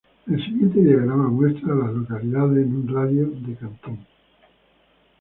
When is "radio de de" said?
2.87-3.55